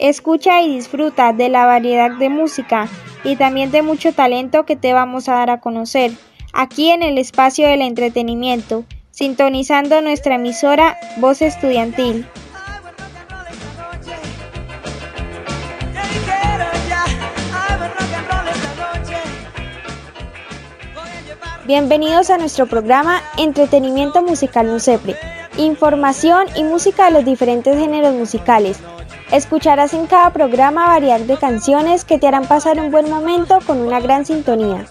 Escucha 0.00 0.62
y 0.62 0.76
disfruta 0.76 1.34
de 1.34 1.50
la 1.50 1.66
variedad 1.66 2.12
de 2.12 2.30
música 2.30 2.88
y 3.22 3.36
también 3.36 3.70
de 3.70 3.82
mucho 3.82 4.14
talento 4.14 4.64
que 4.64 4.74
te 4.74 4.94
vamos 4.94 5.28
a 5.28 5.34
dar 5.34 5.50
a 5.50 5.60
conocer 5.60 6.12
aquí 6.54 6.88
en 6.88 7.02
el 7.02 7.18
espacio 7.18 7.68
del 7.68 7.82
entretenimiento, 7.82 8.84
sintonizando 9.10 10.00
nuestra 10.00 10.36
emisora 10.36 10.96
Voz 11.18 11.42
Estudiantil. 11.42 12.26
Bienvenidos 21.66 22.30
a 22.30 22.38
nuestro 22.38 22.66
programa 22.66 23.20
Entretenimiento 23.36 24.22
Musical 24.22 24.66
Mucepre, 24.66 25.14
información 25.58 26.46
y 26.56 26.64
música 26.64 27.04
de 27.04 27.10
los 27.10 27.26
diferentes 27.26 27.78
géneros 27.78 28.14
musicales. 28.14 28.80
Escucharás 29.32 29.94
en 29.94 30.08
cada 30.08 30.32
programa 30.32 30.88
variedad 30.88 31.20
de 31.20 31.36
canciones 31.36 32.04
que 32.04 32.18
te 32.18 32.26
harán 32.26 32.46
pasar 32.46 32.80
un 32.80 32.90
buen 32.90 33.08
momento 33.08 33.60
con 33.64 33.80
una 33.80 34.00
gran 34.00 34.26
sintonía. 34.26 34.86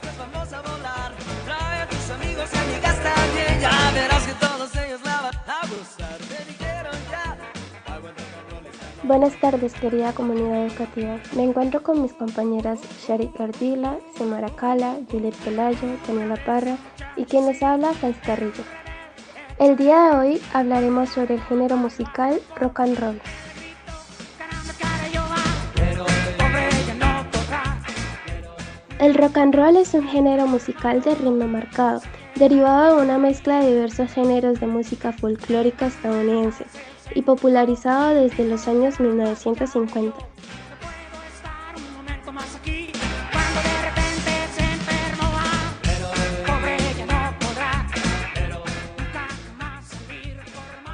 Buenas 9.03 9.37
tardes, 9.41 9.73
querida 9.73 10.13
comunidad 10.13 10.67
educativa. 10.67 11.17
Me 11.35 11.43
encuentro 11.43 11.83
con 11.83 12.01
mis 12.01 12.13
compañeras 12.13 12.79
Shari 13.05 13.27
Cardila, 13.27 13.97
Semara 14.17 14.55
Cala, 14.55 14.95
Juliet 15.11 15.35
Pelayo, 15.43 15.97
Daniela 16.07 16.37
Parra 16.45 16.77
y 17.17 17.25
quien 17.25 17.45
les 17.45 17.61
habla, 17.61 17.91
Franz 17.91 18.17
Carrillo. 18.25 18.63
El 19.57 19.75
día 19.75 20.03
de 20.03 20.15
hoy 20.15 20.41
hablaremos 20.53 21.09
sobre 21.09 21.35
el 21.35 21.41
género 21.41 21.75
musical 21.75 22.39
rock 22.55 22.79
and 22.79 22.97
roll. 22.97 23.21
El 29.09 29.15
rock 29.15 29.39
and 29.39 29.55
roll 29.55 29.75
es 29.75 29.95
un 29.95 30.07
género 30.07 30.45
musical 30.45 31.01
de 31.01 31.15
ritmo 31.15 31.47
marcado, 31.47 31.99
derivado 32.35 32.97
de 32.97 33.05
una 33.05 33.17
mezcla 33.17 33.59
de 33.59 33.71
diversos 33.71 34.11
géneros 34.11 34.59
de 34.59 34.67
música 34.67 35.11
folclórica 35.11 35.87
estadounidense 35.87 36.63
y 37.15 37.23
popularizado 37.23 38.13
desde 38.13 38.45
los 38.45 38.67
años 38.67 38.99
1950. 38.99 40.15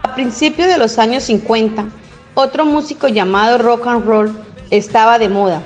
A 0.03 0.15
principios 0.15 0.69
de 0.69 0.77
los 0.77 0.97
años 0.99 1.23
50, 1.23 1.83
otro 2.33 2.63
músico 2.63 3.09
llamado 3.09 3.57
rock 3.57 3.87
and 3.87 4.05
roll 4.05 4.45
estaba 4.71 5.19
de 5.19 5.27
moda. 5.27 5.61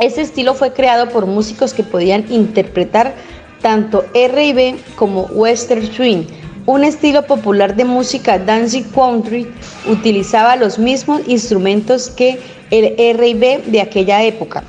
Este 0.00 0.22
estilo 0.22 0.54
fue 0.54 0.72
creado 0.72 1.08
por 1.08 1.26
músicos 1.26 1.72
que 1.72 1.84
podían 1.84 2.24
interpretar 2.30 3.14
tanto 3.62 4.04
R&B 4.12 4.76
como 4.96 5.22
western 5.26 5.86
swing, 5.86 6.24
un 6.66 6.82
estilo 6.82 7.26
popular 7.26 7.76
de 7.76 7.84
música 7.84 8.38
dancing 8.38 8.84
country 8.94 9.46
utilizaba 9.86 10.56
los 10.56 10.78
mismos 10.78 11.20
instrumentos 11.26 12.10
que 12.10 12.38
el 12.70 12.94
R&B 12.98 13.64
de 13.66 13.80
aquella 13.80 14.22
época, 14.22 14.64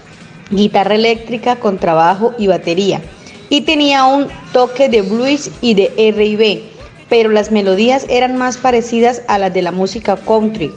guitarra 0.52 0.96
eléctrica, 0.96 1.56
contrabajo 1.56 2.34
y 2.38 2.48
batería, 2.48 3.02
y 3.50 3.62
tenía 3.62 4.06
un 4.06 4.28
toque 4.52 4.90
de 4.90 5.02
blues 5.02 5.50
y 5.62 5.74
de 5.74 5.92
R&B, 5.98 6.64
pero 7.10 7.30
las 7.30 7.52
melodías 7.52 8.06
eran 8.10 8.38
más 8.38 8.58
parecidas 8.58 9.22
a 9.28 9.38
las 9.38 9.54
de 9.54 9.62
la 9.62 9.72
música 9.72 10.18
country. 10.18 10.72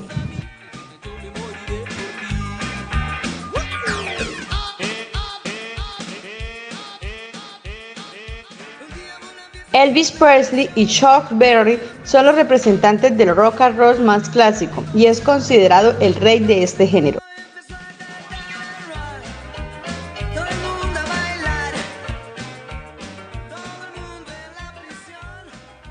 Elvis 9.72 10.10
Presley 10.10 10.70
y 10.74 10.86
Chuck 10.86 11.28
Berry 11.32 11.78
son 12.04 12.24
los 12.24 12.34
representantes 12.34 13.16
del 13.16 13.36
rock 13.36 13.60
and 13.60 13.76
roll 13.78 14.00
más 14.00 14.30
clásico 14.30 14.82
y 14.94 15.06
es 15.06 15.20
considerado 15.20 15.94
el 16.00 16.14
rey 16.14 16.40
de 16.40 16.62
este 16.62 16.86
género. 16.86 17.18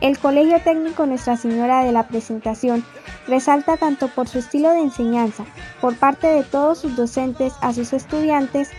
El 0.01 0.17
Colegio 0.19 0.59
Técnico 0.63 1.05
Nuestra 1.05 1.37
Señora 1.37 1.83
de 1.83 1.91
la 1.91 2.07
Presentación 2.07 2.83
resalta 3.27 3.77
tanto 3.77 4.07
por 4.07 4.27
su 4.27 4.39
estilo 4.39 4.69
de 4.69 4.79
enseñanza, 4.79 5.43
por 5.81 5.95
parte 5.95 6.27
de 6.27 6.43
todos 6.43 6.79
sus 6.79 6.95
docentes 6.95 7.53
a 7.61 7.73
sus 7.73 7.93
estudiantes, 7.93 8.69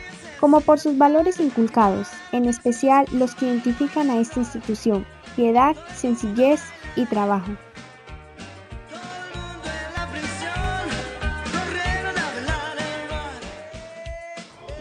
como 0.40 0.60
por 0.60 0.78
sus 0.78 0.96
valores 0.96 1.40
inculcados, 1.40 2.08
en 2.32 2.46
especial 2.46 3.06
los 3.12 3.34
que 3.34 3.46
identifican 3.46 4.10
a 4.10 4.18
esta 4.18 4.40
institución, 4.40 5.06
piedad, 5.36 5.76
sencillez 5.94 6.60
y 6.96 7.06
trabajo. 7.06 7.50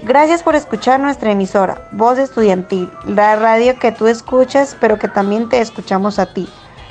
Gracias 0.08 0.42
por 0.42 0.56
escuchar 0.56 1.02
nuestra 1.02 1.32
emisora, 1.32 1.90
Voz 1.92 2.18
Estudiantil, 2.18 2.90
la 3.06 3.36
radio 3.36 3.78
que 3.78 3.92
tú 3.92 4.08
escuchas, 4.08 4.78
pero 4.80 4.98
que 4.98 5.10
también 5.10 5.50
te 5.50 5.60
escuchamos 5.60 6.18
a 6.18 6.34
ti. 6.34 6.48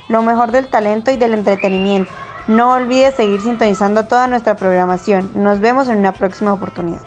Lo 0.07 0.21
mejor 0.21 0.51
del 0.51 0.69
talento 0.69 1.09
y 1.09 1.17
del 1.17 1.33
entretenimiento. 1.33 2.11
No 2.47 2.73
olvides 2.73 3.15
seguir 3.15 3.41
sintonizando 3.41 4.05
toda 4.05 4.27
nuestra 4.27 4.55
programación. 4.55 5.31
Nos 5.33 5.59
vemos 5.59 5.89
en 5.89 5.97
una 5.97 6.13
próxima 6.13 6.53
oportunidad. 6.53 7.01